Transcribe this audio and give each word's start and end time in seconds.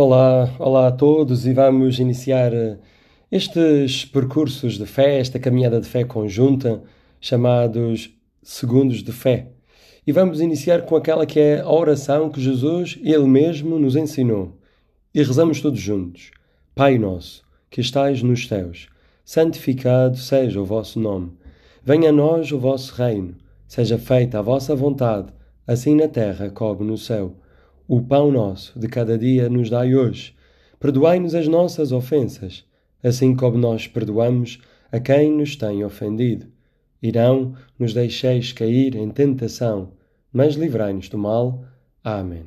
Olá, 0.00 0.54
olá 0.60 0.86
a 0.86 0.92
todos 0.92 1.44
e 1.44 1.52
vamos 1.52 1.98
iniciar 1.98 2.54
eh, 2.54 2.78
estes 3.32 4.04
percursos 4.04 4.78
de 4.78 4.86
fé, 4.86 5.18
esta 5.18 5.40
caminhada 5.40 5.80
de 5.80 5.88
fé 5.88 6.04
conjunta, 6.04 6.80
chamados 7.20 8.08
Segundos 8.40 9.02
de 9.02 9.10
Fé. 9.10 9.48
E 10.06 10.12
vamos 10.12 10.40
iniciar 10.40 10.82
com 10.82 10.94
aquela 10.94 11.26
que 11.26 11.40
é 11.40 11.62
a 11.62 11.68
oração 11.68 12.30
que 12.30 12.40
Jesus, 12.40 12.96
Ele 13.02 13.26
mesmo, 13.26 13.76
nos 13.76 13.96
ensinou. 13.96 14.56
E 15.12 15.20
rezamos 15.20 15.60
todos 15.60 15.80
juntos. 15.80 16.30
Pai 16.76 16.96
nosso, 16.96 17.42
que 17.68 17.80
estais 17.80 18.22
nos 18.22 18.46
céus, 18.46 18.86
santificado 19.24 20.16
seja 20.16 20.60
o 20.60 20.64
vosso 20.64 21.00
nome. 21.00 21.32
Venha 21.82 22.10
a 22.10 22.12
nós 22.12 22.52
o 22.52 22.58
vosso 22.60 22.94
reino. 22.94 23.34
Seja 23.66 23.98
feita 23.98 24.38
a 24.38 24.42
vossa 24.42 24.76
vontade, 24.76 25.32
assim 25.66 25.96
na 25.96 26.06
terra 26.06 26.50
como 26.50 26.84
no 26.84 26.96
céu. 26.96 27.34
O 27.90 28.02
pão 28.02 28.30
nosso 28.30 28.78
de 28.78 28.86
cada 28.86 29.16
dia 29.16 29.48
nos 29.48 29.70
dai 29.70 29.94
hoje. 29.94 30.34
Perdoai-nos 30.78 31.34
as 31.34 31.48
nossas 31.48 31.90
ofensas, 31.90 32.62
assim 33.02 33.34
como 33.34 33.56
nós 33.56 33.88
perdoamos 33.88 34.60
a 34.92 35.00
quem 35.00 35.32
nos 35.32 35.56
tem 35.56 35.82
ofendido. 35.82 36.48
E 37.02 37.10
não 37.10 37.54
nos 37.78 37.94
deixeis 37.94 38.52
cair 38.52 38.94
em 38.94 39.08
tentação, 39.08 39.94
mas 40.30 40.54
livrai-nos 40.54 41.08
do 41.08 41.16
mal. 41.16 41.64
Amém. 42.04 42.44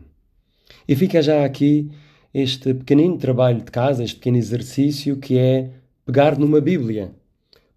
E 0.87 0.95
fica 0.95 1.23
já 1.23 1.43
aqui 1.43 1.89
este 2.31 2.75
pequenino 2.75 3.17
trabalho 3.17 3.63
de 3.63 3.71
casa, 3.71 4.03
este 4.03 4.17
pequeno 4.17 4.37
exercício 4.37 5.17
que 5.17 5.39
é 5.39 5.71
pegar 6.05 6.37
numa 6.37 6.61
Bíblia. 6.61 7.15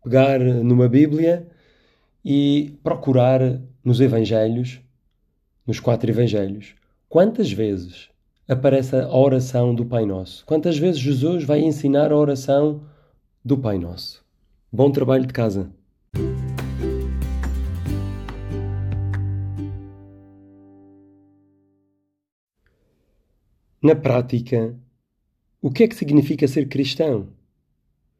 Pegar 0.03 0.39
numa 0.39 0.87
Bíblia 0.87 1.49
e 2.23 2.75
procurar 2.83 3.41
nos 3.83 4.03
Evangelhos, 4.03 4.83
nos 5.67 5.81
quatro 5.81 6.11
Evangelhos, 6.11 6.75
Quantas 7.15 7.53
vezes 7.53 8.09
aparece 8.49 8.97
a 8.97 9.17
oração 9.17 9.73
do 9.73 9.87
Pai 9.87 10.05
Nosso? 10.05 10.45
Quantas 10.45 10.77
vezes 10.77 11.01
Jesus 11.01 11.45
vai 11.45 11.61
ensinar 11.61 12.11
a 12.11 12.17
oração 12.17 12.83
do 13.45 13.57
Pai 13.57 13.79
Nosso? 13.79 14.25
Bom 14.73 14.91
trabalho 14.91 15.25
de 15.25 15.33
casa. 15.33 15.71
Na 23.81 23.95
prática, 23.95 24.75
o 25.63 25.71
que 25.71 25.85
é 25.85 25.87
que 25.87 25.95
significa 25.95 26.49
ser 26.49 26.67
cristão? 26.67 27.29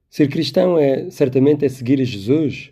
Ser 0.09 0.29
cristão 0.29 0.79
é 0.79 1.11
certamente 1.11 1.65
é 1.65 1.69
seguir 1.69 2.05
Jesus, 2.05 2.71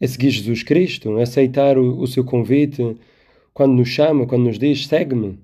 é 0.00 0.06
seguir 0.08 0.30
Jesus 0.30 0.64
Cristo, 0.64 1.16
é 1.16 1.22
aceitar 1.22 1.78
o, 1.78 2.00
o 2.00 2.08
seu 2.08 2.24
convite 2.24 2.98
quando 3.54 3.74
nos 3.74 3.88
chama, 3.88 4.26
quando 4.26 4.42
nos 4.42 4.58
diz 4.58 4.88
segue-me. 4.88 5.38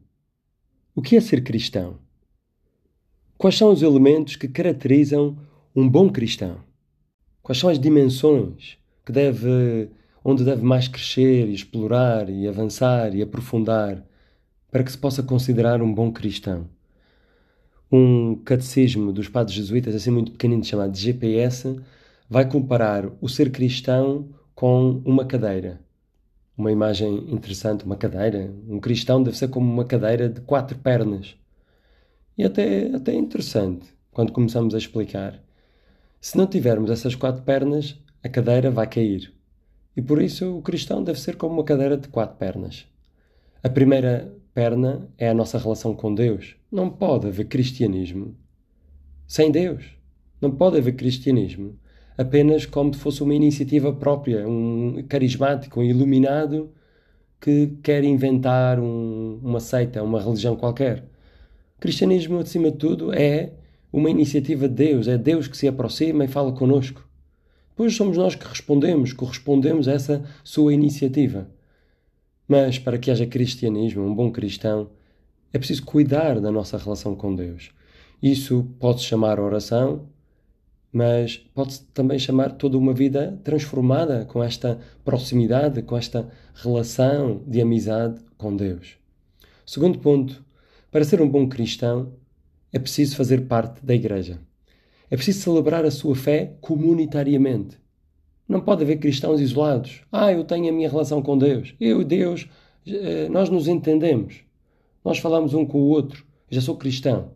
O 0.97 1.01
que 1.01 1.17
é 1.17 1.21
ser 1.21 1.45
cristão? 1.45 1.99
Quais 3.39 3.57
são 3.57 3.73
os 3.73 3.83
elementos 3.83 4.35
que 4.35 4.49
caracterizam 4.49 5.39
um 5.75 5.89
bom 5.89 6.11
cristão? 6.11 6.59
Quais 7.41 7.59
são 7.59 7.71
as 7.71 7.79
dimensões 7.79 8.77
que 9.07 9.13
deve, 9.13 9.91
onde 10.25 10.45
deve 10.45 10.63
mais 10.63 10.89
crescer 10.89 11.49
e 11.49 11.55
explorar 11.55 12.29
e 12.29 12.49
avançar 12.49 13.15
e 13.15 13.23
aprofundar 13.23 14.05
para 14.73 14.83
que 14.83 14.91
se 14.91 14.99
possa 14.99 15.23
considerar 15.23 15.81
um 15.81 15.95
bom 15.95 16.11
cristão? 16.11 16.69
Um 17.93 18.35
catecismo 18.45 19.13
dos 19.13 19.29
padres 19.29 19.55
jesuítas, 19.55 19.95
assim 19.95 20.11
muito 20.11 20.33
pequenino, 20.33 20.65
chamado 20.65 20.97
GPS, 20.97 21.81
vai 22.29 22.49
comparar 22.49 23.09
o 23.21 23.29
ser 23.29 23.53
cristão 23.53 24.29
com 24.53 25.01
uma 25.05 25.25
cadeira 25.25 25.81
uma 26.61 26.71
imagem 26.71 27.33
interessante, 27.33 27.85
uma 27.85 27.97
cadeira. 27.97 28.53
Um 28.69 28.79
cristão 28.79 29.23
deve 29.23 29.37
ser 29.37 29.49
como 29.49 29.71
uma 29.71 29.85
cadeira 29.85 30.29
de 30.29 30.41
quatro 30.43 30.79
pernas. 30.79 31.35
E 32.37 32.45
até, 32.45 32.95
até 32.95 33.15
interessante 33.15 33.93
quando 34.13 34.33
começamos 34.33 34.75
a 34.75 34.79
explicar. 34.79 35.43
Se 36.21 36.37
não 36.37 36.47
tivermos 36.47 36.91
essas 36.91 37.15
quatro 37.15 37.43
pernas, 37.43 37.99
a 38.23 38.29
cadeira 38.29 38.71
vai 38.71 38.87
cair. 38.87 39.33
E 39.97 40.03
por 40.03 40.21
isso 40.21 40.59
o 40.59 40.63
cristão 40.63 41.03
deve 41.03 41.19
ser 41.19 41.37
como 41.37 41.55
uma 41.55 41.65
cadeira 41.65 41.97
de 41.97 42.09
quatro 42.09 42.37
pernas. 42.37 42.87
A 43.63 43.69
primeira 43.69 44.33
perna 44.53 45.09
é 45.17 45.29
a 45.29 45.35
nossa 45.35 45.59
relação 45.59 45.95
com 45.95 46.15
Deus. 46.15 46.57
Não 46.71 46.91
pode 46.91 47.27
haver 47.27 47.47
cristianismo 47.47 48.37
sem 49.27 49.51
Deus. 49.51 49.97
Não 50.41 50.51
pode 50.51 50.79
haver 50.79 50.97
cristianismo 50.97 51.79
apenas 52.21 52.67
como 52.67 52.93
se 52.93 53.01
fosse 53.01 53.23
uma 53.23 53.35
iniciativa 53.35 53.95
própria, 53.95 54.47
um 54.47 55.03
carismático, 55.09 55.81
um 55.81 55.83
iluminado 55.83 56.71
que 57.41 57.79
quer 57.83 58.05
inventar 58.05 58.79
um, 58.79 59.41
uma 59.43 59.59
seita, 59.59 60.03
uma 60.03 60.21
religião 60.21 60.55
qualquer. 60.55 60.99
O 61.79 61.81
cristianismo, 61.81 62.39
acima 62.39 62.71
de 62.71 62.77
tudo, 62.77 63.11
é 63.15 63.55
uma 63.91 64.11
iniciativa 64.11 64.69
de 64.69 64.75
Deus, 64.75 65.09
é 65.09 65.17
Deus 65.17 65.49
que 65.49 65.57
se 65.57 65.67
aproxima 65.67 66.23
e 66.23 66.29
fala 66.29 66.53
conosco. 66.53 67.09
Depois 67.71 67.97
somos 67.97 68.19
nós 68.19 68.35
que 68.35 68.47
respondemos, 68.47 69.15
correspondemos 69.15 69.89
a 69.89 69.93
essa 69.93 70.23
sua 70.45 70.75
iniciativa. 70.75 71.49
Mas 72.47 72.79
para 72.79 72.99
que 72.99 73.11
haja 73.11 73.25
cristianismo, 73.25 74.05
um 74.05 74.15
bom 74.15 74.31
cristão, 74.31 74.91
é 75.55 75.59
preciso 75.59 75.85
cuidar 75.85 76.39
da 76.39 76.53
nossa 76.53 76.77
relação 76.77 77.15
com 77.15 77.35
Deus. 77.35 77.71
Isso 78.23 78.67
pode-se 78.79 79.07
chamar 79.07 79.41
oração, 79.41 80.07
mas 80.93 81.39
pode-se 81.55 81.85
também 81.95 82.19
chamar 82.19 82.53
toda 82.53 82.77
uma 82.77 82.93
vida 82.93 83.39
transformada 83.45 84.25
com 84.25 84.43
esta 84.43 84.79
proximidade, 85.05 85.83
com 85.83 85.97
esta 85.97 86.29
relação 86.55 87.43
de 87.47 87.61
amizade 87.61 88.21
com 88.37 88.55
Deus. 88.55 88.97
Segundo 89.65 89.99
ponto, 89.99 90.45
para 90.91 91.05
ser 91.05 91.23
um 91.23 91.29
bom 91.29 91.49
cristão, 91.49 92.13
é 92.73 92.79
preciso 92.79 93.17
fazer 93.17 93.47
parte 93.47 93.85
da 93.85 93.95
igreja. 93.95 94.41
É 95.11 95.17
preciso 95.17 95.41
celebrar 95.41 95.85
a 95.85 95.91
sua 95.91 96.15
fé 96.15 96.57
comunitariamente. 96.61 97.79
Não 98.49 98.61
pode 98.61 98.83
haver 98.83 98.99
cristãos 98.99 99.41
isolados. 99.41 100.03
Ah, 100.11 100.33
eu 100.33 100.45
tenho 100.45 100.69
a 100.69 100.73
minha 100.73 100.89
relação 100.89 101.23
com 101.23 101.39
Deus. 101.39 101.75
Eu 101.81 102.01
e 102.01 102.05
Deus, 102.05 102.49
eh, 102.87 103.29
nós 103.29 103.49
nos 103.49 103.69
entendemos. 103.69 104.41
Nós 105.05 105.19
falamos 105.19 105.55
um 105.55 105.65
com 105.65 105.79
o 105.79 105.89
outro. 105.89 106.25
Já 106.51 106.61
sou 106.61 106.77
cristão. 106.77 107.33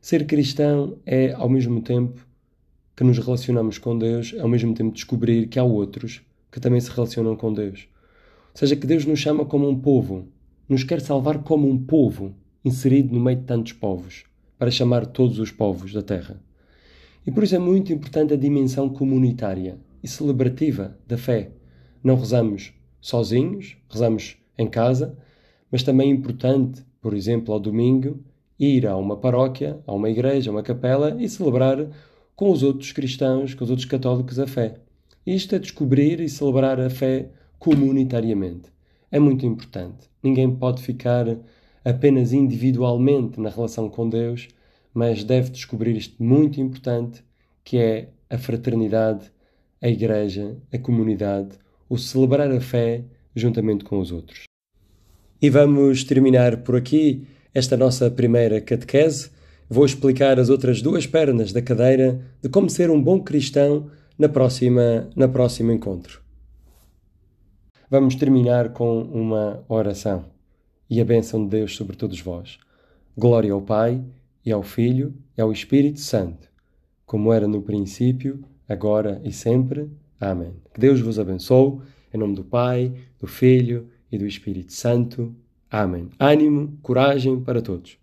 Ser 0.00 0.26
cristão 0.26 0.98
é, 1.06 1.32
ao 1.32 1.48
mesmo 1.48 1.80
tempo, 1.80 2.27
que 2.98 3.04
nos 3.04 3.16
relacionamos 3.16 3.78
com 3.78 3.96
Deus, 3.96 4.34
ao 4.40 4.48
mesmo 4.48 4.74
tempo 4.74 4.92
descobrir 4.92 5.46
que 5.46 5.56
há 5.56 5.62
outros 5.62 6.20
que 6.50 6.58
também 6.58 6.80
se 6.80 6.90
relacionam 6.90 7.36
com 7.36 7.52
Deus. 7.52 7.86
Ou 8.52 8.58
seja, 8.58 8.74
que 8.74 8.88
Deus 8.88 9.04
nos 9.04 9.20
chama 9.20 9.44
como 9.44 9.68
um 9.68 9.78
povo, 9.78 10.26
nos 10.68 10.82
quer 10.82 11.00
salvar 11.00 11.44
como 11.44 11.70
um 11.70 11.78
povo, 11.78 12.34
inserido 12.64 13.14
no 13.14 13.20
meio 13.20 13.38
de 13.38 13.44
tantos 13.44 13.72
povos, 13.72 14.24
para 14.58 14.68
chamar 14.68 15.06
todos 15.06 15.38
os 15.38 15.52
povos 15.52 15.92
da 15.92 16.02
terra. 16.02 16.42
E 17.24 17.30
por 17.30 17.44
isso 17.44 17.54
é 17.54 17.58
muito 17.60 17.92
importante 17.92 18.34
a 18.34 18.36
dimensão 18.36 18.88
comunitária 18.88 19.78
e 20.02 20.08
celebrativa 20.08 20.98
da 21.06 21.16
fé. 21.16 21.52
Não 22.02 22.16
rezamos 22.16 22.72
sozinhos, 23.00 23.76
rezamos 23.88 24.38
em 24.58 24.66
casa, 24.66 25.16
mas 25.70 25.84
também 25.84 26.10
é 26.10 26.12
importante, 26.12 26.84
por 27.00 27.14
exemplo, 27.14 27.54
ao 27.54 27.60
domingo, 27.60 28.18
ir 28.58 28.88
a 28.88 28.96
uma 28.96 29.16
paróquia, 29.16 29.78
a 29.86 29.94
uma 29.94 30.10
igreja, 30.10 30.50
a 30.50 30.52
uma 30.52 30.64
capela 30.64 31.16
e 31.16 31.28
celebrar 31.28 31.88
com 32.38 32.52
os 32.52 32.62
outros 32.62 32.92
cristãos, 32.92 33.52
com 33.52 33.64
os 33.64 33.70
outros 33.70 33.88
católicos, 33.88 34.38
a 34.38 34.46
fé. 34.46 34.76
Isto 35.26 35.56
é 35.56 35.58
descobrir 35.58 36.20
e 36.20 36.28
celebrar 36.28 36.78
a 36.78 36.88
fé 36.88 37.30
comunitariamente. 37.58 38.70
É 39.10 39.18
muito 39.18 39.44
importante. 39.44 40.08
Ninguém 40.22 40.48
pode 40.54 40.80
ficar 40.80 41.26
apenas 41.84 42.32
individualmente 42.32 43.40
na 43.40 43.50
relação 43.50 43.88
com 43.88 44.08
Deus, 44.08 44.46
mas 44.94 45.24
deve 45.24 45.50
descobrir 45.50 45.96
isto 45.96 46.22
muito 46.22 46.60
importante, 46.60 47.24
que 47.64 47.76
é 47.76 48.10
a 48.30 48.38
fraternidade, 48.38 49.32
a 49.82 49.88
igreja, 49.88 50.56
a 50.72 50.78
comunidade, 50.78 51.58
o 51.88 51.98
celebrar 51.98 52.52
a 52.52 52.60
fé 52.60 53.02
juntamente 53.34 53.82
com 53.82 53.98
os 53.98 54.12
outros. 54.12 54.44
E 55.42 55.50
vamos 55.50 56.04
terminar 56.04 56.58
por 56.58 56.76
aqui 56.76 57.26
esta 57.52 57.76
nossa 57.76 58.08
primeira 58.08 58.60
catequese 58.60 59.28
Vou 59.68 59.84
explicar 59.84 60.38
as 60.38 60.48
outras 60.48 60.80
duas 60.80 61.06
pernas 61.06 61.52
da 61.52 61.60
cadeira 61.60 62.20
de 62.42 62.48
como 62.48 62.70
ser 62.70 62.90
um 62.90 63.02
bom 63.02 63.20
cristão 63.20 63.90
na 64.18 64.28
próxima, 64.28 65.08
na 65.14 65.28
próximo 65.28 65.70
encontro. 65.72 66.22
Vamos 67.90 68.14
terminar 68.14 68.70
com 68.70 69.02
uma 69.02 69.64
oração 69.68 70.24
e 70.88 71.00
a 71.00 71.04
bênção 71.04 71.44
de 71.44 71.50
Deus 71.50 71.76
sobre 71.76 71.96
todos 71.96 72.20
vós. 72.20 72.58
Glória 73.16 73.52
ao 73.52 73.60
Pai, 73.60 74.02
e 74.44 74.52
ao 74.52 74.62
Filho, 74.62 75.14
e 75.36 75.42
ao 75.42 75.52
Espírito 75.52 76.00
Santo, 76.00 76.48
como 77.04 77.32
era 77.32 77.46
no 77.46 77.60
princípio, 77.60 78.42
agora 78.66 79.20
e 79.22 79.30
sempre. 79.30 79.90
Amém. 80.18 80.54
Que 80.72 80.80
Deus 80.80 81.00
vos 81.00 81.18
abençoe, 81.18 81.80
em 82.12 82.18
nome 82.18 82.34
do 82.34 82.44
Pai, 82.44 82.92
do 83.20 83.26
Filho 83.26 83.88
e 84.10 84.16
do 84.16 84.26
Espírito 84.26 84.72
Santo. 84.72 85.34
Amém. 85.70 86.08
Ânimo, 86.18 86.78
coragem 86.82 87.40
para 87.40 87.60
todos. 87.60 87.98